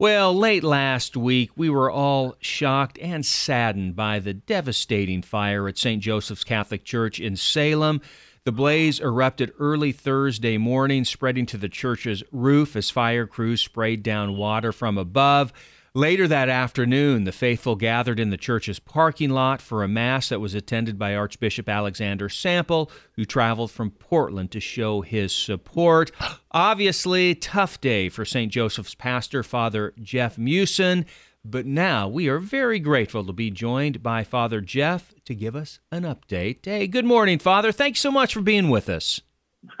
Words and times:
Well, 0.00 0.32
late 0.32 0.62
last 0.62 1.16
week, 1.16 1.50
we 1.56 1.68
were 1.68 1.90
all 1.90 2.36
shocked 2.38 3.00
and 3.00 3.26
saddened 3.26 3.96
by 3.96 4.20
the 4.20 4.32
devastating 4.32 5.22
fire 5.22 5.66
at 5.66 5.76
St. 5.76 6.00
Joseph's 6.00 6.44
Catholic 6.44 6.84
Church 6.84 7.18
in 7.18 7.34
Salem. 7.34 8.00
The 8.44 8.52
blaze 8.52 9.00
erupted 9.00 9.52
early 9.58 9.90
Thursday 9.90 10.56
morning, 10.56 11.04
spreading 11.04 11.46
to 11.46 11.56
the 11.56 11.68
church's 11.68 12.22
roof 12.30 12.76
as 12.76 12.90
fire 12.90 13.26
crews 13.26 13.60
sprayed 13.60 14.04
down 14.04 14.36
water 14.36 14.70
from 14.70 14.98
above. 14.98 15.52
Later 15.98 16.28
that 16.28 16.48
afternoon, 16.48 17.24
the 17.24 17.32
faithful 17.32 17.74
gathered 17.74 18.20
in 18.20 18.30
the 18.30 18.36
church's 18.36 18.78
parking 18.78 19.30
lot 19.30 19.60
for 19.60 19.82
a 19.82 19.88
mass 19.88 20.28
that 20.28 20.38
was 20.38 20.54
attended 20.54 20.96
by 20.96 21.16
Archbishop 21.16 21.68
Alexander 21.68 22.28
Sample, 22.28 22.88
who 23.16 23.24
traveled 23.24 23.72
from 23.72 23.90
Portland 23.90 24.52
to 24.52 24.60
show 24.60 25.00
his 25.00 25.34
support. 25.34 26.12
Obviously, 26.52 27.34
tough 27.34 27.80
day 27.80 28.08
for 28.08 28.24
St. 28.24 28.52
Joseph's 28.52 28.94
pastor, 28.94 29.42
Father 29.42 29.92
Jeff 30.00 30.36
Meeuwsen. 30.36 31.04
But 31.44 31.66
now 31.66 32.06
we 32.06 32.28
are 32.28 32.38
very 32.38 32.78
grateful 32.78 33.24
to 33.24 33.32
be 33.32 33.50
joined 33.50 34.00
by 34.00 34.22
Father 34.22 34.60
Jeff 34.60 35.12
to 35.24 35.34
give 35.34 35.56
us 35.56 35.80
an 35.90 36.04
update. 36.04 36.64
Hey, 36.64 36.86
good 36.86 37.06
morning, 37.06 37.40
Father. 37.40 37.72
Thanks 37.72 37.98
so 37.98 38.12
much 38.12 38.34
for 38.34 38.40
being 38.40 38.68
with 38.68 38.88
us. 38.88 39.20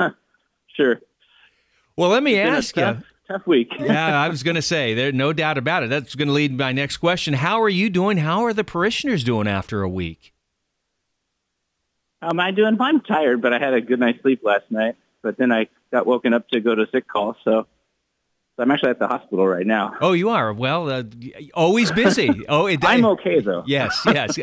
sure. 0.66 0.98
Well, 1.96 2.10
let 2.10 2.24
me 2.24 2.40
ask 2.40 2.76
you 2.76 3.02
tough 3.28 3.46
week. 3.46 3.72
yeah, 3.78 4.20
I 4.20 4.28
was 4.28 4.42
going 4.42 4.56
to 4.56 4.62
say, 4.62 4.94
there's 4.94 5.14
no 5.14 5.32
doubt 5.32 5.58
about 5.58 5.82
it. 5.82 5.90
That's 5.90 6.14
going 6.14 6.28
to 6.28 6.34
lead 6.34 6.56
my 6.56 6.72
next 6.72 6.96
question. 6.96 7.34
How 7.34 7.62
are 7.62 7.68
you 7.68 7.90
doing? 7.90 8.18
How 8.18 8.44
are 8.44 8.52
the 8.52 8.64
parishioners 8.64 9.22
doing 9.22 9.46
after 9.46 9.82
a 9.82 9.88
week? 9.88 10.32
How 12.20 12.30
am 12.30 12.40
I 12.40 12.50
doing? 12.50 12.76
I'm 12.80 13.00
tired, 13.00 13.40
but 13.40 13.52
I 13.52 13.58
had 13.58 13.74
a 13.74 13.80
good 13.80 14.00
night's 14.00 14.22
sleep 14.22 14.40
last 14.42 14.70
night. 14.70 14.96
But 15.22 15.36
then 15.36 15.52
I 15.52 15.68
got 15.92 16.06
woken 16.06 16.32
up 16.32 16.48
to 16.50 16.60
go 16.60 16.74
to 16.74 16.86
sick 16.90 17.06
call, 17.06 17.36
so 17.44 17.66
so 18.58 18.64
I'm 18.64 18.72
actually 18.72 18.90
at 18.90 18.98
the 18.98 19.06
hospital 19.06 19.46
right 19.46 19.64
now. 19.64 19.94
Oh, 20.00 20.14
you 20.14 20.30
are. 20.30 20.52
Well, 20.52 20.90
uh, 20.90 21.04
always 21.54 21.92
busy. 21.92 22.28
Oh, 22.48 22.66
it, 22.66 22.80
I'm 22.82 23.04
okay 23.04 23.40
though. 23.40 23.62
yes, 23.66 24.04
yes. 24.04 24.36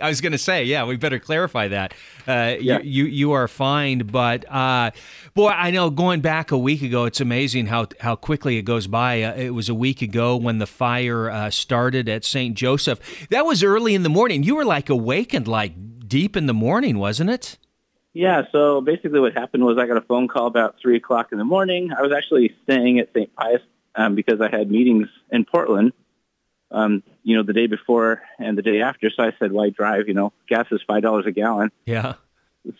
I 0.00 0.08
was 0.08 0.20
going 0.20 0.32
to 0.32 0.38
say, 0.38 0.64
yeah, 0.64 0.84
we 0.84 0.96
better 0.96 1.18
clarify 1.18 1.68
that. 1.68 1.94
Uh, 2.26 2.56
yeah. 2.60 2.80
you, 2.80 3.04
you 3.04 3.04
you 3.04 3.32
are 3.32 3.46
fine, 3.46 4.00
but 4.00 4.50
uh, 4.50 4.90
boy, 5.34 5.48
I 5.48 5.70
know 5.70 5.90
going 5.90 6.20
back 6.20 6.50
a 6.50 6.58
week 6.58 6.82
ago, 6.82 7.04
it's 7.04 7.20
amazing 7.20 7.66
how 7.66 7.86
how 8.00 8.16
quickly 8.16 8.58
it 8.58 8.62
goes 8.62 8.86
by. 8.86 9.22
Uh, 9.22 9.34
it 9.34 9.50
was 9.50 9.68
a 9.68 9.74
week 9.74 10.02
ago 10.02 10.36
when 10.36 10.58
the 10.58 10.66
fire 10.66 11.30
uh, 11.30 11.50
started 11.50 12.08
at 12.08 12.24
St. 12.24 12.56
Joseph. 12.56 13.28
That 13.30 13.46
was 13.46 13.62
early 13.62 13.94
in 13.94 14.02
the 14.02 14.10
morning. 14.10 14.42
You 14.42 14.56
were 14.56 14.64
like 14.64 14.90
awakened 14.90 15.46
like 15.48 15.72
deep 16.08 16.36
in 16.36 16.46
the 16.46 16.54
morning, 16.54 16.98
wasn't 16.98 17.30
it? 17.30 17.58
Yeah, 18.14 18.42
so 18.52 18.80
basically 18.80 19.20
what 19.20 19.32
happened 19.32 19.64
was 19.64 19.78
I 19.78 19.86
got 19.86 19.96
a 19.96 20.02
phone 20.02 20.28
call 20.28 20.46
about 20.46 20.76
3 20.80 20.96
o'clock 20.96 21.32
in 21.32 21.38
the 21.38 21.44
morning. 21.44 21.92
I 21.96 22.02
was 22.02 22.12
actually 22.12 22.54
staying 22.64 22.98
at 22.98 23.08
St. 23.14 23.34
Pius 23.34 23.62
um, 23.94 24.14
because 24.14 24.40
I 24.40 24.50
had 24.50 24.70
meetings 24.70 25.08
in 25.30 25.46
Portland, 25.46 25.92
um, 26.70 27.02
you 27.22 27.36
know, 27.36 27.42
the 27.42 27.54
day 27.54 27.66
before 27.66 28.22
and 28.38 28.56
the 28.56 28.62
day 28.62 28.82
after. 28.82 29.10
So 29.10 29.22
I 29.22 29.32
said, 29.38 29.50
why 29.50 29.70
drive? 29.70 30.08
You 30.08 30.14
know, 30.14 30.32
gas 30.46 30.66
is 30.70 30.82
$5 30.86 31.26
a 31.26 31.32
gallon. 31.32 31.70
Yeah. 31.86 32.14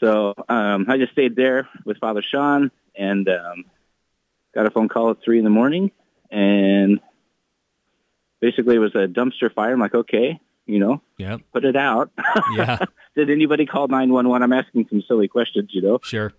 So 0.00 0.34
um, 0.48 0.86
I 0.88 0.98
just 0.98 1.12
stayed 1.12 1.34
there 1.34 1.68
with 1.84 1.96
Father 1.98 2.22
Sean 2.22 2.70
and 2.94 3.26
um, 3.28 3.64
got 4.54 4.66
a 4.66 4.70
phone 4.70 4.88
call 4.88 5.10
at 5.10 5.22
3 5.24 5.38
in 5.38 5.44
the 5.44 5.50
morning. 5.50 5.92
And 6.30 7.00
basically 8.40 8.76
it 8.76 8.80
was 8.80 8.94
a 8.94 9.06
dumpster 9.08 9.52
fire. 9.52 9.72
I'm 9.72 9.80
like, 9.80 9.94
okay, 9.94 10.38
you 10.66 10.78
know, 10.78 11.00
yep. 11.16 11.40
put 11.52 11.64
it 11.64 11.76
out. 11.76 12.10
Yeah. 12.54 12.78
Did 13.14 13.30
anybody 13.30 13.66
call 13.66 13.88
911? 13.88 14.42
I'm 14.42 14.52
asking 14.52 14.86
some 14.88 15.02
silly 15.06 15.28
questions, 15.28 15.70
you 15.72 15.82
know. 15.82 15.98
Sure. 16.02 16.32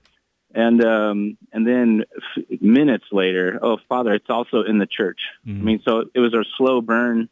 And 0.56 0.84
um, 0.84 1.38
and 1.52 1.66
then 1.66 2.04
f- 2.38 2.62
minutes 2.62 3.06
later, 3.12 3.60
oh 3.62 3.78
Father, 3.90 4.14
it's 4.14 4.30
also 4.30 4.62
in 4.64 4.78
the 4.78 4.86
church. 4.86 5.20
Mm-hmm. 5.48 5.62
I 5.62 5.64
mean, 5.64 5.82
so 5.84 6.06
it 6.14 6.20
was 6.20 6.34
a 6.34 6.44
slow 6.58 6.80
burn, 6.80 7.28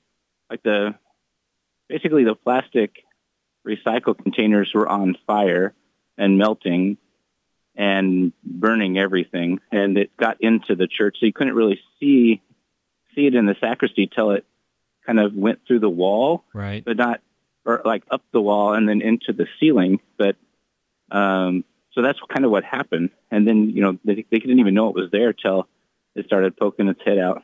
like 0.50 0.64
the 0.64 0.96
basically 1.88 2.24
the 2.24 2.34
plastic 2.34 3.04
recycle 3.68 4.18
containers 4.18 4.72
were 4.74 4.90
on 4.90 5.16
fire 5.28 5.76
and 6.18 6.40
melting 6.40 6.98
and 7.76 8.34
burning 8.44 8.98
everything, 8.98 9.60
and 9.72 9.98
it 9.98 10.18
got 10.18 10.42
into 10.42 10.76
the 10.76 10.88
church, 10.88 11.18
so 11.20 11.26
you 11.26 11.34
couldn't 11.34 11.56
really 11.56 11.80
see 12.00 12.42
see 13.16 13.28
it 13.28 13.36
in 13.36 13.46
the 13.46 13.56
sacristy 13.60 14.08
till 14.08 14.32
it 14.32 14.46
kind 15.06 15.20
of 15.20 15.34
went 15.34 15.60
through 15.68 15.80
the 15.80 15.90
wall, 15.90 16.44
right? 16.54 16.84
But 16.84 16.98
not 16.98 17.22
or 17.66 17.82
like 17.86 18.04
up 18.12 18.24
the 18.32 18.42
wall 18.42 18.74
and 18.74 18.88
then 18.88 19.02
into 19.02 19.34
the 19.34 19.48
ceiling. 19.60 20.00
But 20.18 20.36
um, 21.12 21.64
so 21.94 22.02
that's 22.02 22.20
kind 22.34 22.46
of 22.46 22.52
what 22.52 22.64
happened. 22.64 23.10
And 23.30 23.48
then 23.48 23.70
you 23.70 23.82
know 23.82 23.98
they, 24.04 24.26
they 24.30 24.40
didn't 24.40 24.60
even 24.60 24.74
know 24.74 24.90
it 24.90 24.96
was 24.96 25.12
there 25.12 25.34
till 25.34 25.68
it 26.16 26.26
started 26.26 26.58
poking 26.58 26.88
its 26.88 27.02
head 27.06 27.18
out. 27.18 27.44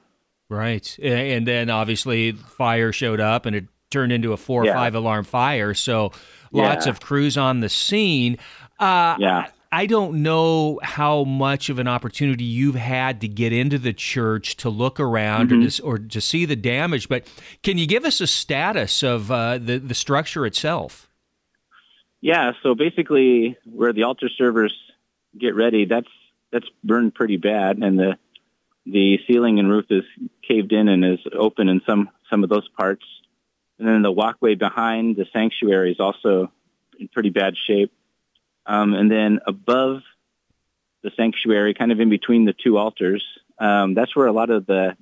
Right, 0.49 0.97
and 0.99 1.45
then 1.45 1.69
obviously 1.69 2.31
fire 2.31 2.93
showed 2.93 3.19
up 3.19 3.45
and 3.45 3.55
it 3.55 3.65
turned 3.89 4.11
into 4.11 4.33
a 4.33 4.37
four 4.37 4.65
or 4.65 4.73
five 4.73 4.95
alarm 4.95 5.25
fire. 5.25 5.73
So 5.73 6.11
lots 6.51 6.85
yeah. 6.85 6.91
of 6.91 6.99
crews 6.99 7.37
on 7.37 7.59
the 7.59 7.69
scene. 7.69 8.37
Uh, 8.79 9.17
yeah. 9.19 9.47
I 9.71 9.85
don't 9.85 10.23
know 10.23 10.79
how 10.81 11.23
much 11.23 11.69
of 11.69 11.79
an 11.79 11.87
opportunity 11.87 12.43
you've 12.43 12.75
had 12.75 13.21
to 13.21 13.27
get 13.27 13.53
into 13.53 13.77
the 13.77 13.93
church 13.93 14.57
to 14.57 14.69
look 14.69 14.99
around 14.99 15.49
mm-hmm. 15.49 15.65
or, 15.65 15.69
to, 15.69 15.83
or 15.83 15.97
to 16.09 16.21
see 16.21 16.45
the 16.45 16.55
damage, 16.55 17.09
but 17.09 17.25
can 17.63 17.77
you 17.77 17.87
give 17.87 18.05
us 18.05 18.21
a 18.21 18.27
status 18.27 19.03
of 19.03 19.31
uh, 19.31 19.57
the 19.57 19.77
the 19.79 19.95
structure 19.95 20.45
itself? 20.45 21.09
Yeah, 22.21 22.53
so 22.63 22.75
basically, 22.75 23.57
where 23.65 23.93
the 23.93 24.03
altar 24.03 24.29
servers 24.29 24.73
get 25.37 25.55
ready, 25.55 25.85
that's 25.85 26.09
that's 26.51 26.67
burned 26.83 27.13
pretty 27.15 27.37
bad, 27.37 27.77
and 27.77 27.99
the 27.99 28.17
the 28.85 29.19
ceiling 29.27 29.59
and 29.59 29.69
roof 29.69 29.85
is 29.89 30.03
caved 30.47 30.71
in 30.71 30.87
and 30.87 31.05
is 31.05 31.19
open 31.33 31.69
in 31.69 31.81
some 31.85 32.09
some 32.29 32.43
of 32.43 32.49
those 32.49 32.67
parts, 32.69 33.05
and 33.79 33.87
then 33.87 34.01
the 34.01 34.11
walkway 34.11 34.55
behind 34.55 35.15
the 35.15 35.25
sanctuary 35.33 35.91
is 35.91 35.99
also 35.99 36.51
in 36.99 37.07
pretty 37.07 37.29
bad 37.29 37.55
shape. 37.67 37.91
Um, 38.67 38.93
and 38.93 39.09
then 39.09 39.39
above 39.47 40.01
the 41.01 41.11
sanctuary, 41.15 41.73
kind 41.73 41.91
of 41.91 41.99
in 41.99 42.09
between 42.09 42.45
the 42.45 42.53
two 42.53 42.77
altars, 42.77 43.23
um, 43.59 43.93
that's 43.93 44.15
where 44.15 44.27
a 44.27 44.31
lot 44.31 44.49
of 44.49 44.65
the 44.65 44.95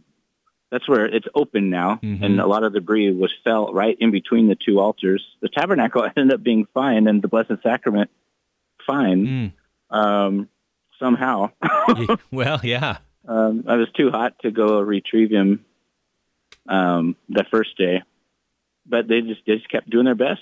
that's 0.72 0.90
where 0.90 1.06
it's 1.06 1.28
open 1.34 1.70
now, 1.70 2.00
mm-hmm. 2.02 2.24
and 2.24 2.40
a 2.40 2.48
lot 2.48 2.64
of 2.64 2.74
debris 2.74 3.12
was 3.12 3.34
fell 3.44 3.72
right 3.72 3.96
in 4.00 4.12
between 4.12 4.48
the 4.48 4.56
two 4.56 4.80
altars. 4.80 5.24
The 5.42 5.50
tabernacle 5.50 6.04
ended 6.18 6.34
up 6.34 6.44
being 6.44 6.68
fine, 6.74 7.08
and 7.08 7.22
the 7.22 7.28
Blessed 7.28 7.62
Sacrament 7.64 8.09
fine 8.86 9.54
mm. 9.92 9.96
um, 9.96 10.50
somehow. 11.00 11.52
well, 12.31 12.59
yeah. 12.64 12.98
Um, 13.28 13.66
I 13.68 13.75
was 13.75 13.88
too 13.96 14.12
hot 14.12 14.40
to 14.40 14.52
go 14.52 14.80
retrieve 14.81 15.31
him 15.31 15.66
um, 16.68 17.16
the 17.30 17.46
first 17.50 17.78
day, 17.78 18.04
but 18.86 19.08
they 19.08 19.22
just 19.22 19.42
they 19.48 19.56
just 19.56 19.70
kept 19.70 19.90
doing 19.90 20.06
their 20.06 20.16
best 20.16 20.42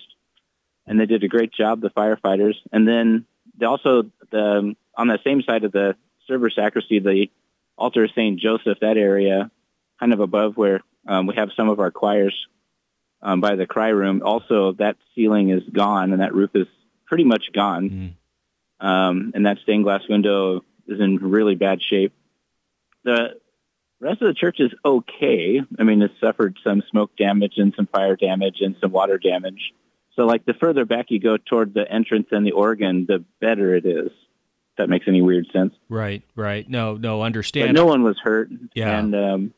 and 0.85 0.99
they 0.99 1.05
did 1.05 1.23
a 1.23 1.27
great 1.27 1.53
job, 1.53 1.81
the 1.81 1.89
firefighters. 1.89 2.55
And 2.71 2.88
then 2.88 3.25
they 3.57 3.66
also 3.66 4.03
the 4.31 4.75
on 4.95 5.07
the 5.07 5.19
same 5.23 5.41
side 5.41 5.63
of 5.63 5.71
the 5.71 5.95
server 6.27 6.49
sacristy, 6.49 6.99
the 6.99 7.27
altar 7.77 8.05
of 8.05 8.11
Saint 8.16 8.39
Joseph, 8.39 8.79
that 8.81 8.97
area, 8.97 9.51
kind 9.99 10.13
of 10.13 10.19
above 10.19 10.57
where 10.57 10.81
um, 11.07 11.27
we 11.27 11.35
have 11.35 11.49
some 11.55 11.69
of 11.69 11.79
our 11.79 11.91
choirs 11.91 12.35
um, 13.21 13.41
by 13.41 13.55
the 13.55 13.66
cry 13.66 13.89
room. 13.89 14.21
Also, 14.23 14.73
that 14.73 14.97
ceiling 15.16 15.49
is 15.49 15.63
gone, 15.71 16.11
and 16.11 16.21
that 16.21 16.33
roof 16.33 16.51
is 16.53 16.67
pretty 17.05 17.23
much 17.23 17.51
gone. 17.53 18.15
Mm. 18.81 18.85
Um, 18.85 19.31
and 19.33 19.45
that 19.45 19.59
stained 19.63 19.83
glass 19.83 20.01
window 20.09 20.61
is 20.88 21.00
in 21.00 21.17
really 21.17 21.55
bad 21.55 21.81
shape. 21.81 22.13
The 23.03 23.39
rest 24.00 24.21
of 24.21 24.27
the 24.27 24.33
church 24.33 24.59
is 24.59 24.71
okay. 24.83 25.61
I 25.79 25.83
mean, 25.83 26.01
it's 26.01 26.19
suffered 26.19 26.57
some 26.63 26.83
smoke 26.89 27.15
damage 27.17 27.53
and 27.57 27.73
some 27.75 27.88
fire 27.88 28.15
damage 28.15 28.57
and 28.59 28.75
some 28.81 28.91
water 28.91 29.17
damage. 29.17 29.73
So 30.16 30.25
like 30.25 30.46
the 30.46 30.53
further 30.53 30.85
back 30.85 31.07
you 31.09 31.19
go 31.19 31.38
toward 31.38 31.74
the 31.74 31.90
entrance 31.90 32.28
and 32.31 32.46
the 32.46 32.51
organ, 32.51 33.06
the 33.07 33.24
better 33.41 33.75
it 33.75 33.85
is. 33.85 34.07
If 34.07 34.78
that 34.78 34.90
makes 34.90 35.07
any 35.07 35.22
weird 35.22 35.47
sense. 35.53 35.74
Right, 35.90 36.24
right. 36.35 36.68
No, 36.68 36.96
no, 36.96 37.22
understand. 37.22 37.69
But 37.69 37.79
no 37.79 37.85
one 37.85 38.03
was 38.03 38.18
hurt. 38.22 38.50
Yeah. 38.74 38.97
And 38.97 39.16
um, 39.16 39.53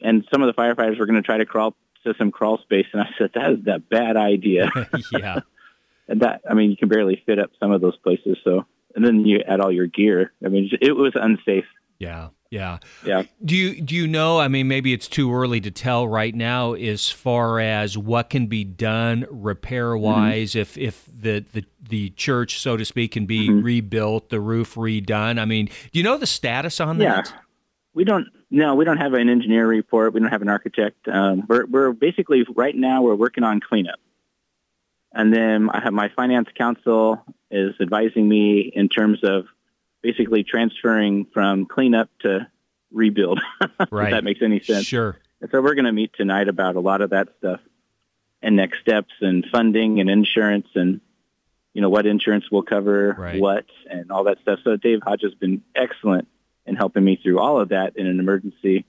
and 0.00 0.24
some 0.32 0.42
of 0.42 0.54
the 0.54 0.60
firefighters 0.60 0.98
were 0.98 1.06
going 1.06 1.22
to 1.22 1.26
try 1.26 1.38
to 1.38 1.46
crawl 1.46 1.76
to 2.04 2.14
some 2.18 2.30
crawl 2.30 2.58
space, 2.58 2.86
and 2.92 3.02
I 3.02 3.08
said 3.18 3.30
that 3.34 3.52
is 3.52 3.64
that 3.64 3.88
bad 3.88 4.16
idea. 4.16 4.70
yeah. 5.12 5.40
and 6.08 6.20
that 6.22 6.42
I 6.48 6.54
mean, 6.54 6.70
you 6.70 6.76
can 6.76 6.88
barely 6.88 7.22
fit 7.26 7.38
up 7.38 7.50
some 7.60 7.72
of 7.72 7.80
those 7.80 7.96
places. 7.98 8.38
So 8.44 8.66
and 8.96 9.04
then 9.04 9.24
you 9.24 9.40
add 9.46 9.60
all 9.60 9.70
your 9.70 9.86
gear. 9.86 10.32
I 10.44 10.48
mean, 10.48 10.70
it 10.80 10.92
was 10.92 11.12
unsafe. 11.14 11.66
Yeah. 11.98 12.30
Yeah. 12.50 12.78
Yeah. 13.04 13.24
Do 13.44 13.56
you 13.56 13.80
do 13.80 13.94
you 13.94 14.06
know, 14.06 14.38
I 14.38 14.48
mean 14.48 14.68
maybe 14.68 14.92
it's 14.92 15.08
too 15.08 15.34
early 15.34 15.60
to 15.62 15.70
tell 15.70 16.06
right 16.06 16.34
now 16.34 16.74
as 16.74 17.10
far 17.10 17.60
as 17.60 17.98
what 17.98 18.30
can 18.30 18.46
be 18.46 18.64
done 18.64 19.26
repair 19.30 19.96
wise 19.96 20.50
mm-hmm. 20.50 20.60
if 20.60 20.78
if 20.78 21.04
the, 21.06 21.44
the 21.52 21.64
the 21.88 22.10
church 22.10 22.60
so 22.60 22.76
to 22.76 22.84
speak 22.84 23.12
can 23.12 23.26
be 23.26 23.48
mm-hmm. 23.48 23.62
rebuilt, 23.62 24.30
the 24.30 24.40
roof 24.40 24.74
redone. 24.74 25.38
I 25.38 25.44
mean, 25.44 25.66
do 25.66 25.98
you 25.98 26.02
know 26.02 26.16
the 26.16 26.26
status 26.26 26.80
on 26.80 27.00
yeah. 27.00 27.22
that? 27.22 27.34
We 27.94 28.04
don't 28.04 28.28
no, 28.50 28.74
we 28.74 28.84
don't 28.84 28.98
have 28.98 29.14
an 29.14 29.28
engineer 29.28 29.66
report. 29.66 30.12
We 30.12 30.20
don't 30.20 30.30
have 30.30 30.42
an 30.42 30.48
architect. 30.48 31.08
Um, 31.08 31.44
we're 31.48 31.66
we're 31.66 31.92
basically 31.92 32.44
right 32.54 32.74
now 32.74 33.02
we're 33.02 33.16
working 33.16 33.44
on 33.44 33.60
cleanup. 33.60 33.98
And 35.12 35.32
then 35.32 35.70
I 35.70 35.80
have 35.80 35.94
my 35.94 36.10
finance 36.14 36.48
council 36.54 37.24
is 37.50 37.74
advising 37.80 38.28
me 38.28 38.70
in 38.74 38.88
terms 38.88 39.20
of 39.22 39.46
basically 40.06 40.44
transferring 40.44 41.26
from 41.34 41.66
cleanup 41.66 42.08
to 42.20 42.46
rebuild. 42.92 43.40
Right. 43.90 44.08
if 44.08 44.10
that 44.12 44.24
makes 44.24 44.40
any 44.42 44.60
sense. 44.60 44.86
Sure. 44.86 45.18
And 45.40 45.50
So 45.50 45.60
we're 45.60 45.74
going 45.74 45.84
to 45.86 45.92
meet 45.92 46.12
tonight 46.14 46.48
about 46.48 46.76
a 46.76 46.80
lot 46.80 47.00
of 47.00 47.10
that 47.10 47.28
stuff 47.38 47.60
and 48.42 48.54
next 48.56 48.80
steps 48.80 49.12
and 49.20 49.44
funding 49.50 50.00
and 50.00 50.08
insurance 50.08 50.68
and 50.74 51.00
you 51.74 51.82
know 51.82 51.88
what 51.90 52.06
insurance 52.06 52.50
will 52.50 52.62
cover 52.62 53.14
Right. 53.18 53.40
what 53.40 53.66
and 53.90 54.10
all 54.12 54.24
that 54.24 54.38
stuff. 54.42 54.60
So 54.64 54.76
Dave 54.76 55.00
Hodge 55.02 55.22
has 55.22 55.34
been 55.34 55.62
excellent 55.74 56.28
in 56.66 56.74
helping 56.76 57.04
me 57.04 57.16
through 57.22 57.38
all 57.38 57.60
of 57.60 57.70
that 57.70 57.96
in 57.96 58.06
an 58.06 58.18
emergency. 58.20 58.86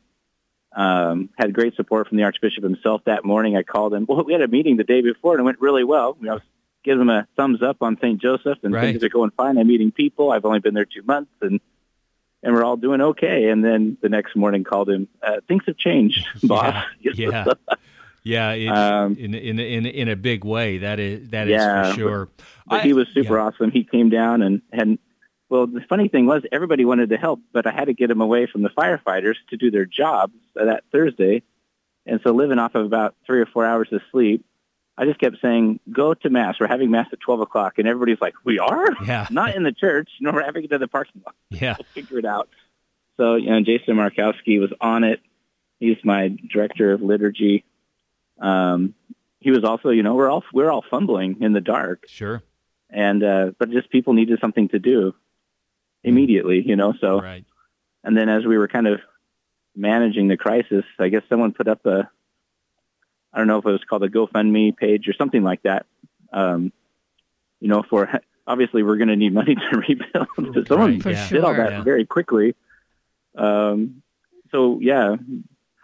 Um, 0.75 1.29
had 1.37 1.53
great 1.53 1.75
support 1.75 2.07
from 2.07 2.17
the 2.17 2.23
Archbishop 2.23 2.63
himself 2.63 3.01
that 3.05 3.25
morning. 3.25 3.57
I 3.57 3.63
called 3.63 3.93
him. 3.93 4.05
Well, 4.07 4.23
we 4.23 4.33
had 4.33 4.41
a 4.41 4.47
meeting 4.47 4.77
the 4.77 4.83
day 4.83 5.01
before 5.01 5.33
and 5.33 5.41
it 5.41 5.43
went 5.43 5.59
really 5.61 5.83
well. 5.83 6.15
I 6.21 6.33
was 6.33 6.41
giving 6.87 7.01
him 7.01 7.09
a 7.09 7.27
thumbs 7.35 7.61
up 7.61 7.77
on 7.81 7.97
St. 8.01 8.19
Joseph 8.19 8.57
and 8.63 8.73
Right. 8.73 8.91
things 8.93 9.03
are 9.03 9.09
going 9.09 9.29
fine. 9.31 9.57
I'm 9.59 9.67
meeting 9.67 9.91
people. 9.91 10.31
I've 10.31 10.45
only 10.45 10.59
been 10.59 10.73
there 10.73 10.85
two 10.85 11.03
months 11.03 11.31
and 11.41 11.59
and 12.43 12.53
we're 12.55 12.63
all 12.63 12.77
doing 12.77 13.01
okay. 13.01 13.49
And 13.49 13.63
then 13.65 13.97
the 14.01 14.09
next 14.09 14.35
morning 14.35 14.63
called 14.63 14.89
him. 14.89 15.07
Uh, 15.21 15.41
things 15.47 15.63
have 15.67 15.77
changed, 15.77 16.25
boss. 16.43 16.83
Yeah. 17.01 17.45
Yeah, 18.23 18.51
it, 18.53 18.67
Um, 18.67 19.15
in, 19.17 19.33
in 19.33 19.57
in 19.59 19.85
in 19.85 20.07
a 20.09 20.15
big 20.17 20.43
way. 20.43 20.79
That 20.79 20.99
is 20.99 21.29
that 21.29 21.47
is 21.47 21.51
Yeah, 21.53 21.91
for 21.91 21.93
sure. 21.99 22.29
But 22.67 22.81
I- 22.81 22.83
he 22.83 22.93
was 22.93 23.07
super 23.13 23.35
yeah. 23.37 23.43
awesome. 23.45 23.71
He 23.71 23.83
came 23.83 24.09
down 24.09 24.41
and 24.41 24.61
had. 24.73 24.97
Well, 25.49 25.65
the 25.65 25.79
funny 25.87 26.09
thing 26.09 26.25
was, 26.25 26.43
everybody 26.51 26.83
wanted 26.83 27.09
to 27.11 27.15
help, 27.17 27.39
but 27.53 27.65
I 27.65 27.71
had 27.71 27.85
to 27.85 27.93
get 27.93 28.11
him 28.11 28.19
away 28.19 28.47
from 28.47 28.63
the 28.63 28.69
firefighters 28.69 29.35
to 29.51 29.55
do 29.55 29.71
their 29.71 29.85
jobs 29.85 30.33
that 30.55 30.83
Thursday. 30.91 31.41
And 32.05 32.19
so, 32.21 32.33
living 32.33 32.59
off 32.59 32.75
of 32.75 32.85
about 32.85 33.15
three 33.25 33.39
or 33.39 33.45
four 33.45 33.63
hours 33.65 33.87
of 33.93 34.01
sleep, 34.11 34.43
I 34.97 35.05
just 35.05 35.19
kept 35.19 35.37
saying, 35.41 35.79
"Go 35.91 36.13
to 36.15 36.29
mass. 36.29 36.55
We're 36.59 36.67
having 36.67 36.89
mass 36.91 37.07
at 37.13 37.19
twelve 37.19 37.39
o'clock." 37.41 37.77
And 37.77 37.87
everybody's 37.87 38.19
like, 38.21 38.33
"We 38.43 38.57
are? 38.59 38.87
Yeah. 39.05 39.27
Not 39.31 39.55
in 39.55 39.63
the 39.63 39.71
church. 39.71 40.09
No, 40.19 40.31
we're 40.31 40.43
having 40.43 40.63
it 40.63 40.71
in 40.71 40.79
the 40.81 40.87
parking 40.87 41.21
lot. 41.25 41.35
Yeah, 41.49 41.75
We'll 41.77 41.85
figure 42.03 42.19
it 42.19 42.25
out." 42.25 42.49
So, 43.17 43.35
you 43.35 43.49
know, 43.49 43.61
Jason 43.61 43.95
Markowski 43.95 44.59
was 44.59 44.71
on 44.81 45.03
it. 45.03 45.19
He's 45.79 45.97
my 46.03 46.35
director 46.51 46.91
of 46.93 47.01
liturgy. 47.01 47.63
Um, 48.39 48.93
he 49.39 49.51
was 49.51 49.63
also, 49.63 49.89
you 49.89 50.03
know, 50.03 50.15
we're 50.15 50.29
all 50.29 50.43
we're 50.53 50.71
all 50.71 50.83
fumbling 50.89 51.37
in 51.41 51.53
the 51.53 51.61
dark 51.61 52.05
sure. 52.07 52.41
and 52.89 53.23
uh, 53.23 53.51
but 53.59 53.69
just 53.71 53.89
people 53.89 54.13
needed 54.13 54.39
something 54.39 54.69
to 54.69 54.79
do 54.79 55.13
immediately, 56.03 56.61
you 56.65 56.75
know. 56.75 56.93
So, 56.99 57.21
Right. 57.21 57.45
and 58.03 58.15
then 58.17 58.29
as 58.29 58.45
we 58.45 58.57
were 58.57 58.67
kind 58.67 58.87
of 58.87 58.99
managing 59.75 60.27
the 60.27 60.37
crisis, 60.37 60.85
I 60.99 61.09
guess 61.09 61.23
someone 61.29 61.53
put 61.53 61.67
up 61.67 61.85
a, 61.85 62.09
I 63.37 63.41
don't 63.41 63.47
know 63.47 63.59
if 63.59 63.65
it 63.67 63.71
was 63.71 63.83
called 63.87 64.01
a 64.01 64.09
GoFundMe 64.09 64.75
page 64.75 65.07
or 65.07 65.13
something 65.13 65.43
like 65.43 65.61
that. 65.61 65.85
Um, 66.33 66.73
you 67.59 67.67
know, 67.67 67.83
for 67.87 68.09
obviously 68.47 68.81
we're 68.81 68.97
going 68.97 69.09
to 69.09 69.15
need 69.15 69.31
money 69.31 69.53
to 69.69 69.77
rebuild. 69.77 70.27
so 70.55 70.63
someone 70.67 70.97
Right, 70.99 71.05
yeah. 71.13 71.29
did 71.29 71.43
all 71.43 71.53
that 71.53 71.71
Yeah. 71.71 71.83
very 71.83 72.03
quickly. 72.07 72.55
Um, 73.35 74.01
so 74.51 74.79
yeah, 74.81 75.17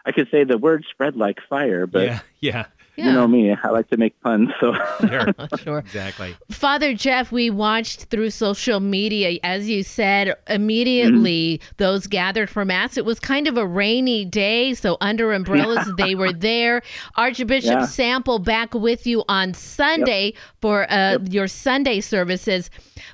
I 0.04 0.12
could 0.14 0.30
say 0.32 0.46
the 0.46 0.58
word 0.58 0.84
spread 0.90 1.16
like 1.16 1.38
fire, 1.48 1.86
but 1.86 2.06
yeah, 2.08 2.20
yeah, 2.40 2.66
Yeah. 2.96 3.08
you 3.08 3.12
know 3.14 3.28
me, 3.28 3.52
I 3.52 3.70
like 3.70 3.90
to 3.90 3.98
make 3.98 4.20
puns. 4.22 4.50
So 4.60 4.74
sure. 5.08 5.34
sure. 5.58 5.80
exactly. 5.80 6.36
Father 6.52 6.94
Jeff, 6.94 7.32
we 7.32 7.50
watched 7.50 8.04
through 8.06 8.30
social 8.30 8.80
media, 8.80 9.40
as 9.44 9.68
you 9.68 9.82
said, 9.84 10.36
immediately 10.48 11.60
those 11.78 12.06
gathered 12.06 12.50
for 12.50 12.66
Mass. 12.66 12.96
It 12.98 13.06
was 13.06 13.20
kind 13.20 13.48
of 13.48 13.58
a 13.58 13.66
rainy 13.66 14.26
day, 14.26 14.76
so 14.76 14.98
under 15.02 15.34
umbrellas, 15.34 15.90
they 15.98 16.14
were 16.14 16.32
there. 16.34 16.84
Archbishop 17.16 17.64
Yeah. 17.64 17.86
Sample 17.86 18.40
back 18.40 18.74
with 18.74 19.08
you 19.08 19.24
on 19.28 19.54
Sunday 19.54 20.34
for 20.62 20.86
uh, 20.92 21.18
your 21.30 21.48
Sunday 21.48 22.00
services. 22.00 22.70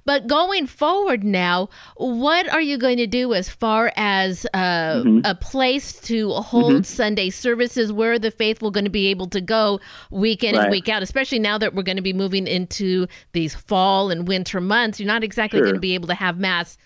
But 0.06 0.28
going 0.28 0.68
forward 0.68 1.24
now, 1.24 1.70
what 1.96 2.50
are 2.50 2.62
you 2.62 2.78
going 2.78 2.98
to 2.98 3.08
do 3.08 3.34
as 3.34 3.50
far 3.50 3.92
as 3.96 4.46
uh, 4.54 5.04
a 5.24 5.36
place 5.36 6.00
to 6.02 6.32
hold 6.32 6.86
Sunday 6.86 7.30
services? 7.30 7.94
Where 7.94 8.14
are 8.14 8.20
the 8.20 8.32
faithful 8.32 8.72
going 8.72 8.86
to 8.86 8.92
be 8.92 9.08
able 9.08 9.28
to 9.28 9.42
go 9.42 9.69
week 10.10 10.44
in 10.44 10.56
and 10.56 10.71
week 10.71 10.89
out, 10.89 11.04
especially 11.04 11.39
now 11.39 11.57
that 11.60 11.74
we're 11.75 11.83
going 11.83 11.98
to 11.98 12.01
be 12.04 12.13
moving 12.13 12.48
into 12.48 13.06
these 13.33 13.54
fall 13.54 14.10
and 14.10 14.27
winter 14.27 14.60
months? 14.60 15.00
You're 15.00 15.07
not 15.07 15.24
exactly 15.24 15.60
Sure. 15.60 15.66
going 15.66 15.75
to 15.75 15.81
be 15.81 15.94
able 15.94 16.07
to 16.07 16.16
have 16.16 16.39
Mass 16.39 16.77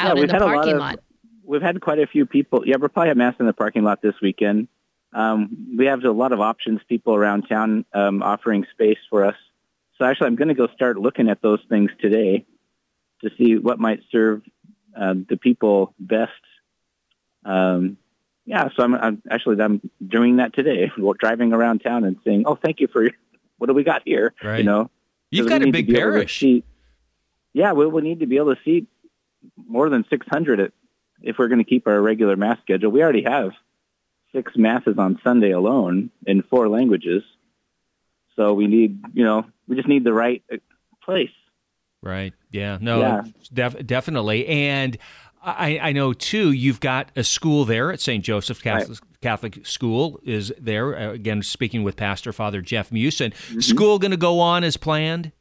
Yeah, 0.00 0.12
in 0.12 0.18
we've 0.18 0.26
the 0.28 0.34
had 0.34 0.42
a 0.42 0.46
lot 0.46 0.54
parking 0.54 0.74
of- 0.74 0.80
lot. 0.80 0.98
we've 1.44 1.62
had 1.62 1.80
quite 1.80 1.98
a 1.98 2.06
few 2.06 2.26
people. 2.26 2.62
Yeah, 2.66 2.76
we'll 2.78 2.88
probably 2.88 3.08
have 3.08 3.16
mass 3.16 3.34
in 3.40 3.46
the 3.46 3.52
parking 3.52 3.82
lot 3.84 4.00
this 4.02 4.14
weekend. 4.20 4.68
Um, 5.12 5.74
we 5.76 5.86
have 5.86 6.02
a 6.04 6.10
lot 6.10 6.32
of 6.32 6.40
options, 6.40 6.80
people 6.88 7.14
around 7.14 7.42
town 7.48 7.84
um, 7.92 8.22
offering 8.22 8.64
space 8.72 8.98
for 9.10 9.24
us. 9.24 9.36
So 9.98 10.04
actually, 10.06 10.28
I'm 10.28 10.36
going 10.36 10.48
to 10.48 10.54
go 10.54 10.68
start 10.68 10.96
looking 10.98 11.28
at 11.28 11.42
those 11.42 11.60
things 11.68 11.90
today 12.00 12.46
to 13.22 13.30
see 13.36 13.56
what 13.58 13.78
might 13.78 14.00
serve 14.10 14.42
uh, 14.98 15.14
the 15.28 15.36
people 15.36 15.94
best. 15.98 16.32
Um, 17.44 17.98
yeah, 18.44 18.68
so 18.74 18.82
I'm, 18.82 18.94
I'm 18.94 19.22
actually 19.30 19.60
I'm 19.62 19.80
doing 20.06 20.36
that 20.36 20.54
today, 20.54 20.90
driving 21.18 21.52
around 21.52 21.80
town 21.80 22.04
and 22.04 22.16
saying, 22.24 22.44
"Oh, 22.46 22.56
thank 22.56 22.80
you 22.80 22.88
for 22.88 23.08
what 23.58 23.66
do 23.68 23.74
we 23.74 23.84
got 23.84 24.02
here?" 24.04 24.34
Right. 24.42 24.58
You 24.58 24.64
know, 24.64 24.90
You've 25.30 25.48
got 25.48 25.62
a 25.62 25.70
big 25.70 25.86
be 25.86 25.92
able 25.98 26.10
to 26.10 26.12
parish. 26.16 26.40
seat- 26.40 26.64
yeah, 27.54 27.72
we 27.72 27.86
will 27.86 28.02
need 28.02 28.20
to 28.20 28.26
be 28.26 28.36
able 28.36 28.54
to 28.54 28.62
seat 28.62 28.86
more 29.56 29.88
than 29.90 30.04
600 30.08 30.60
at, 30.60 30.72
if 31.20 31.36
we're 31.38 31.48
going 31.48 31.58
to 31.58 31.64
keep 31.64 31.86
our 31.86 32.00
regular 32.00 32.36
mass 32.36 32.58
schedule. 32.62 32.90
We 32.90 33.02
already 33.02 33.22
have 33.24 33.52
six 34.34 34.52
masses 34.56 34.96
on 34.98 35.20
Sunday 35.22 35.50
alone 35.50 36.10
in 36.26 36.42
four 36.42 36.68
languages. 36.68 37.22
So 38.36 38.54
we 38.54 38.66
need, 38.66 39.00
you 39.12 39.24
know, 39.24 39.44
we 39.68 39.76
just 39.76 39.88
need 39.88 40.04
the 40.04 40.12
right 40.12 40.42
uh, 40.52 40.56
place. 41.02 41.30
Right. 42.02 42.32
Yeah. 42.50 42.78
No. 42.80 43.00
Yeah. 43.00 43.22
Def- 43.52 43.86
definitely. 43.86 44.46
And 44.46 44.96
I, 45.44 45.78
I 45.82 45.92
know 45.92 46.12
too. 46.12 46.52
You've 46.52 46.80
got 46.80 47.10
a 47.16 47.24
school 47.24 47.64
there 47.64 47.92
at 47.92 48.00
St. 48.00 48.24
Joseph's 48.24 48.60
Catholic, 48.60 48.98
Catholic 49.20 49.66
School 49.66 50.20
is 50.22 50.52
there. 50.58 50.96
Uh, 50.96 51.12
again, 51.12 51.42
speaking 51.42 51.82
with 51.82 51.96
Pastor 51.96 52.32
Father 52.32 52.60
Jeff 52.60 52.90
Meeuwsen. 52.90 53.32
Mm-hmm. 53.32 53.60
School 53.60 53.98
going 53.98 54.12
to 54.12 54.16
go 54.16 54.40
on 54.40 54.62
as 54.64 54.76
planned. 54.76 55.32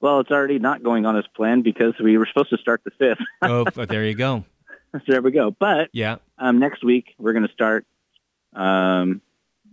Well, 0.00 0.20
it's 0.20 0.30
already 0.30 0.58
not 0.58 0.82
going 0.82 1.04
on 1.06 1.16
as 1.16 1.24
planned 1.34 1.64
because 1.64 1.94
we 2.02 2.16
were 2.16 2.26
supposed 2.26 2.50
to 2.50 2.58
start 2.58 2.82
the 2.84 2.90
5th. 2.92 3.16
Oh, 3.42 3.64
but 3.74 3.88
there 3.88 4.04
you 4.04 4.14
go. 4.14 4.44
so 4.92 5.00
there 5.08 5.20
we 5.22 5.30
go. 5.32 5.50
But 5.50 5.90
Yeah. 5.92 6.16
um, 6.38 6.58
next 6.58 6.84
week 6.84 7.14
we're 7.18 7.32
going 7.32 7.46
to 7.46 7.52
start. 7.52 7.84
Um, 8.54 9.20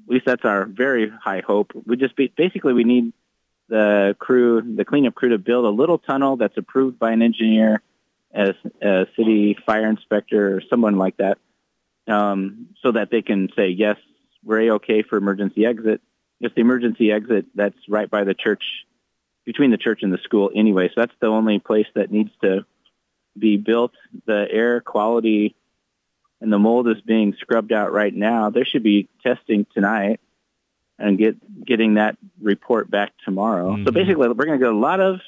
at 0.08 0.14
least 0.14 0.26
that's 0.26 0.44
our 0.46 0.66
very 0.66 1.10
high 1.10 1.42
hope. 1.46 1.72
We 1.86 1.96
just 1.98 2.16
be, 2.16 2.32
basically 2.36 2.74
we 2.74 2.84
need 2.84 3.14
the 3.70 4.16
crew, 4.20 4.62
the 4.76 4.86
cleanup 4.86 5.16
crew, 5.16 5.30
to 5.30 5.38
build 5.38 5.66
a 5.66 5.70
little 5.70 5.98
tunnel 5.98 6.36
that's 6.38 6.58
approved 6.58 7.00
by 7.00 7.12
an 7.12 7.22
engineer, 7.22 7.82
as 8.36 8.54
a 8.82 9.08
city 9.16 9.58
fire 9.66 9.90
inspector 9.90 10.58
or 10.58 10.62
someone 10.70 10.98
like 10.98 11.18
that, 11.18 11.38
um, 12.08 12.68
so 12.82 12.92
that 12.92 13.10
they 13.10 13.22
can 13.22 13.50
say 13.56 13.70
yes, 13.70 13.98
we're 14.44 14.68
A 14.68 14.70
okay 14.76 15.02
for 15.02 15.18
emergency 15.18 15.66
exit. 15.66 16.02
Just 16.42 16.56
the 16.56 16.62
emergency 16.62 17.12
exit 17.12 17.46
that's 17.56 17.78
right 17.88 18.10
by 18.10 18.26
the 18.26 18.34
church, 18.34 18.64
between 19.46 19.72
the 19.72 19.78
church 19.78 20.04
and 20.04 20.14
the 20.14 20.20
school 20.20 20.52
anyway. 20.54 20.90
So 20.90 20.96
that's 20.98 21.16
the 21.22 21.28
only 21.28 21.60
place 21.60 21.88
that 21.96 22.12
needs 22.12 22.32
to 22.42 22.66
be 23.38 23.58
built. 23.58 23.94
The 24.26 24.46
air 24.52 24.82
quality 24.82 25.56
and 26.42 26.52
the 26.52 26.60
mold 26.60 26.90
is 26.90 27.00
being 27.02 27.36
scrubbed 27.40 27.72
out 27.72 27.94
right 27.94 28.14
now. 28.14 28.50
There 28.50 28.66
should 28.66 28.84
be 28.84 29.08
testing 29.24 29.66
tonight 29.74 30.20
and 31.00 31.18
get 31.18 31.66
getting 31.66 31.96
that 31.96 32.18
report 32.42 32.92
back 32.92 33.14
tomorrow. 33.24 33.76
Mhm. 33.76 33.86
So 33.86 33.92
basically, 33.92 34.28
we're 34.28 34.46
going 34.46 34.60
to 34.60 34.66
get 34.66 34.74
a 34.74 34.78
lot 34.78 35.00
of 35.00 35.22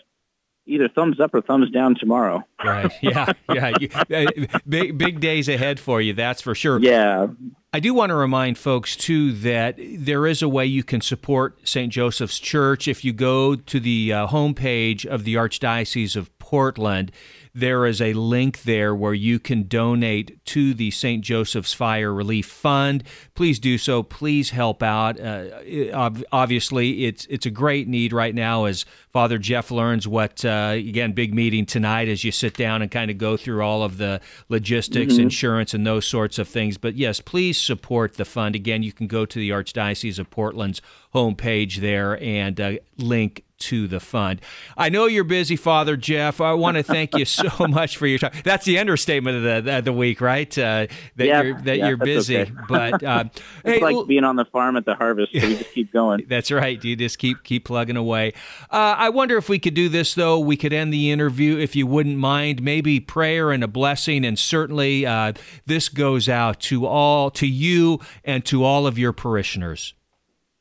either 0.67 0.89
thumbs 0.89 1.19
up 1.19 1.33
or 1.33 1.41
thumbs 1.41 1.69
down 1.71 1.95
tomorrow. 1.99 2.43
Right. 2.63 2.91
Yeah. 3.01 3.31
Yeah. 3.53 3.71
You- 3.79 3.89
uh, 3.93 4.59
big 4.67 4.97
big 4.97 5.19
days 5.19 5.47
ahead 5.49 5.79
for 5.79 6.01
you. 6.01 6.13
That's 6.13 6.41
for 6.41 6.53
sure. 6.55 6.79
Yeah, 6.79 7.27
I 7.73 7.79
do 7.79 7.93
want 7.93 8.09
to 8.11 8.15
remind 8.15 8.57
folks, 8.57 8.95
too, 8.95 9.31
that 9.33 9.75
there 9.77 10.25
is 10.25 10.41
a 10.41 10.49
way 10.49 10.65
you 10.65 10.83
can 10.83 11.01
support 11.01 11.67
St. 11.67 11.91
Joseph's 11.91 12.39
Church. 12.39 12.87
If 12.87 13.03
you 13.05 13.13
go 13.13 13.55
to 13.55 13.79
the 13.79 14.13
uh, 14.13 14.27
homepage 14.27 15.05
of 15.05 15.23
the 15.25 15.35
Archdiocese 15.35 16.15
of 16.15 16.35
Portland, 16.39 17.11
there 17.59 17.87
is 17.87 17.99
a 18.01 18.13
link 18.13 18.61
there 18.63 18.93
where 18.93 19.15
you 19.15 19.39
can 19.39 19.63
donate 19.67 20.43
to 20.45 20.75
the 20.75 20.91
St. 20.91 21.23
Joseph's 21.23 21.73
Fire 21.73 22.13
Relief 22.13 22.45
Fund. 22.45 23.03
Please 23.33 23.57
do 23.57 23.79
so. 23.79 24.03
Please 24.03 24.51
help 24.51 24.83
out. 24.83 25.19
Uh, 25.19 25.45
it- 25.65 25.91
obviously, 26.31 27.05
it's 27.05 27.25
it's 27.29 27.45
a 27.45 27.49
great 27.49 27.87
need 27.87 28.13
right 28.13 28.35
now 28.35 28.65
as 28.65 28.85
Father 29.11 29.39
Jeff 29.39 29.71
learns 29.71 30.07
what, 30.07 30.45
uh, 30.45 30.73
again, 30.75 31.13
big 31.13 31.33
meeting 31.33 31.65
tonight 31.65 32.07
as 32.07 32.23
you 32.23 32.31
sit 32.31 32.53
down 32.55 32.83
and 32.83 32.91
kind 32.91 33.09
of 33.09 33.17
go 33.17 33.35
through 33.35 33.61
all 33.63 33.81
of 33.81 33.97
the 33.97 34.21
logistics, 34.49 35.17
insurance, 35.17 35.73
and 35.73 35.87
those 35.87 36.05
sorts 36.05 36.37
of 36.37 36.47
things. 36.47 36.77
But 36.77 36.95
yes, 36.95 37.19
please 37.21 37.59
support 37.59 38.13
the 38.15 38.25
fund. 38.25 38.55
Again, 38.55 38.83
you 38.83 38.91
can 38.93 39.07
go 39.07 39.25
to 39.25 39.39
the 39.39 39.49
Archdiocese 39.49 40.19
of 40.19 40.29
Portland's 40.29 40.81
homepage 41.15 41.77
there 41.77 42.21
and 42.21 42.61
uh, 42.61 42.73
link 42.99 43.43
to 43.59 43.87
the 43.87 43.99
fund. 43.99 44.41
I 44.77 44.89
know 44.89 45.05
you're 45.05 45.23
busy, 45.23 45.55
Father 45.55 45.97
Jeff. 45.97 46.39
I 46.41 46.53
want 46.53 46.77
to 46.77 46.83
thank 46.83 47.15
you 47.17 47.25
so 47.25 47.49
much 47.67 47.97
for 47.97 48.07
your 48.07 48.19
time. 48.19 48.33
That's 48.43 48.65
the 48.65 48.79
understatement 48.79 49.45
of 49.45 49.65
the, 49.65 49.81
the 49.81 49.93
week, 49.93 50.21
right? 50.21 50.55
Uh, 50.57 50.87
that 51.15 51.27
Yeah, 51.27 51.41
you're, 51.41 51.61
that 51.61 51.77
yeah, 51.77 51.87
you're 51.87 51.97
busy. 51.97 52.37
okay. 52.39 52.51
But 52.67 53.03
uh, 53.03 53.23
It's 53.33 53.41
hey, 53.63 53.79
like 53.81 53.93
l- 53.95 54.05
being 54.05 54.23
on 54.23 54.35
the 54.35 54.45
farm 54.45 54.77
at 54.77 54.85
the 54.85 54.95
harvest, 54.95 55.33
so 55.33 55.47
we 55.47 55.55
just 55.57 55.73
keep 55.73 55.91
going. 55.91 56.25
that's 56.29 56.51
right. 56.51 56.81
You 56.83 56.95
just 56.95 57.17
keep 57.19 57.43
keep 57.43 57.65
plugging 57.65 57.97
away. 57.97 58.33
Uh, 58.71 58.95
I 58.97 59.09
wonder 59.09 59.37
if 59.37 59.49
we 59.49 59.59
could 59.59 59.73
do 59.73 59.89
this 59.89 60.13
though. 60.15 60.39
We 60.39 60.57
could 60.57 60.73
end 60.73 60.93
the 60.93 61.11
interview 61.11 61.57
if 61.57 61.75
you 61.75 61.87
wouldn't 61.87 62.17
mind. 62.17 62.61
Maybe 62.61 62.99
prayer 62.99 63.51
and 63.51 63.63
a 63.63 63.67
blessing, 63.67 64.25
and 64.25 64.37
certainly 64.37 65.05
uh, 65.05 65.33
this 65.65 65.89
goes 65.89 66.29
out 66.29 66.59
to 66.61 66.85
all 66.85 67.31
to 67.31 67.47
you 67.47 67.99
and 68.23 68.45
to 68.45 68.63
all 68.63 68.87
of 68.87 68.97
your 68.97 69.13
parishioners. 69.13 69.93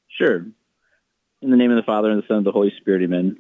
Sure. 0.09 0.47
In 1.43 1.51
the 1.51 1.57
name 1.57 1.71
of 1.71 1.77
the 1.77 1.83
Father 1.83 2.11
and 2.11 2.23
the 2.23 2.27
Son 2.27 2.39
and 2.39 2.47
the 2.47 2.53
Holy 2.53 2.73
Spirit, 2.79 3.03
amen. 3.03 3.39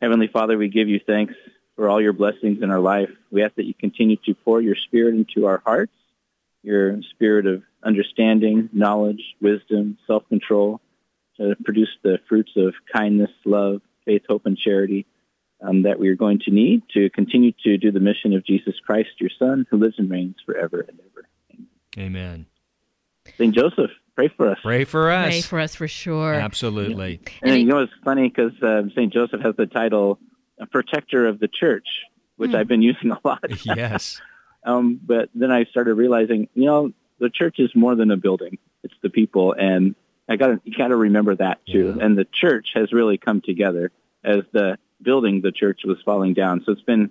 Heavenly 0.00 0.28
Father, 0.28 0.56
we 0.56 0.68
give 0.68 0.88
you 0.88 1.00
thanks 1.06 1.34
for 1.76 1.88
all 1.88 2.00
your 2.00 2.12
blessings 2.12 2.62
in 2.62 2.70
our 2.70 2.80
life. 2.80 3.10
We 3.30 3.42
ask 3.42 3.54
that 3.56 3.66
you 3.66 3.74
continue 3.74 4.16
to 4.24 4.34
pour 4.34 4.60
your 4.60 4.76
spirit 4.76 5.14
into 5.14 5.46
our 5.46 5.62
hearts, 5.64 5.92
your 6.62 7.00
spirit 7.10 7.46
of 7.46 7.62
understanding, 7.82 8.70
knowledge, 8.72 9.22
wisdom, 9.40 9.98
self-control, 10.06 10.80
to 11.36 11.56
produce 11.64 11.90
the 12.02 12.18
fruits 12.28 12.52
of 12.56 12.74
kindness, 12.92 13.30
love, 13.44 13.82
faith, 14.04 14.22
hope, 14.28 14.46
and 14.46 14.58
charity 14.58 15.06
um, 15.60 15.82
that 15.82 15.98
we 15.98 16.08
are 16.08 16.16
going 16.16 16.40
to 16.40 16.50
need 16.50 16.82
to 16.94 17.10
continue 17.10 17.52
to 17.64 17.78
do 17.78 17.92
the 17.92 18.00
mission 18.00 18.34
of 18.34 18.44
Jesus 18.44 18.74
Christ, 18.84 19.10
your 19.18 19.30
Son, 19.38 19.66
who 19.70 19.76
lives 19.76 19.98
and 19.98 20.10
reigns 20.10 20.36
forever 20.44 20.80
and 20.80 20.98
ever. 20.98 21.28
Amen. 21.98 22.46
St. 23.38 23.54
Joseph, 23.54 23.90
pray 24.14 24.28
for 24.28 24.50
us. 24.50 24.58
Pray 24.62 24.84
for 24.84 25.10
us. 25.10 25.28
Pray 25.28 25.40
for 25.42 25.60
us 25.60 25.74
for 25.74 25.88
sure. 25.88 26.34
Absolutely. 26.34 27.20
And, 27.42 27.52
And 27.52 27.60
you 27.60 27.66
know, 27.66 27.78
it's 27.78 27.92
funny 28.04 28.28
because 28.28 28.52
uh, 28.62 28.82
St. 28.90 29.12
Joseph 29.12 29.40
has 29.42 29.54
the 29.56 29.66
title 29.66 30.18
protector 30.70 31.26
of 31.26 31.40
the 31.40 31.48
church, 31.48 31.86
which 32.36 32.50
Hmm. 32.50 32.56
I've 32.56 32.68
been 32.68 32.82
using 32.82 33.10
a 33.10 33.18
lot. 33.24 33.44
yes. 33.64 34.20
um, 34.64 35.00
but 35.04 35.28
then 35.34 35.50
I 35.50 35.64
started 35.64 35.94
realizing, 35.94 36.48
you 36.54 36.66
know, 36.66 36.92
the 37.18 37.30
church 37.30 37.56
is 37.58 37.70
more 37.74 37.94
than 37.94 38.10
a 38.10 38.16
building; 38.16 38.58
it's 38.82 38.94
the 39.02 39.10
people, 39.10 39.52
and 39.52 39.94
I 40.28 40.36
got 40.36 40.48
to 40.48 40.60
you 40.64 40.76
got 40.76 40.88
to 40.88 40.96
remember 40.96 41.36
that 41.36 41.60
too. 41.66 41.94
Yeah. 41.96 42.04
And 42.04 42.18
the 42.18 42.24
church 42.32 42.68
has 42.74 42.92
really 42.92 43.16
come 43.18 43.40
together 43.40 43.92
as 44.24 44.42
the 44.52 44.76
building 45.00 45.40
the 45.40 45.52
church 45.52 45.80
was 45.84 45.98
falling 46.04 46.34
down. 46.34 46.62
So 46.64 46.72
it's 46.72 46.82
been 46.82 47.10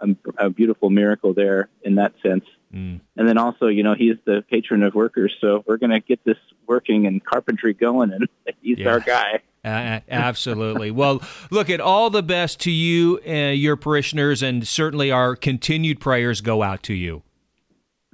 a, 0.00 0.08
a 0.38 0.50
beautiful 0.50 0.90
miracle 0.90 1.32
there 1.34 1.68
in 1.82 1.96
that 1.96 2.14
sense. 2.22 2.44
Mm. 2.74 3.00
And 3.16 3.28
then 3.28 3.36
also, 3.36 3.66
you 3.66 3.82
know, 3.82 3.94
he's 3.94 4.16
the 4.24 4.42
patron 4.50 4.82
of 4.82 4.94
workers, 4.94 5.34
so 5.40 5.62
we're 5.66 5.76
going 5.76 5.90
to 5.90 6.00
get 6.00 6.24
this 6.24 6.38
working 6.66 7.06
and 7.06 7.22
carpentry 7.22 7.74
going, 7.74 8.10
and 8.12 8.26
he's 8.62 8.78
Yeah. 8.78 8.88
our 8.88 9.00
guy. 9.00 9.40
Uh, 9.64 10.00
absolutely. 10.10 10.90
Well, 10.90 11.22
look 11.50 11.70
at 11.70 11.80
all 11.80 12.10
the 12.10 12.22
best 12.22 12.58
to 12.60 12.70
you, 12.70 13.20
uh, 13.28 13.50
your 13.52 13.76
parishioners, 13.76 14.42
and 14.42 14.66
certainly 14.66 15.10
our 15.12 15.36
continued 15.36 16.00
prayers 16.00 16.40
go 16.40 16.62
out 16.62 16.82
to 16.84 16.94
you. 16.94 17.22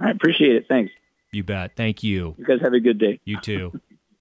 I 0.01 0.11
appreciate 0.11 0.57
it. 0.57 0.67
Thanks. 0.69 0.93
You 1.33 1.45
bet. 1.45 1.73
Thank 1.77 2.03
you. 2.03 2.35
You 2.37 2.45
guys 2.45 2.61
have 2.61 2.73
a 2.75 2.81
good 2.81 2.99
day. 2.99 3.21
You 3.25 3.41
too. 3.41 3.81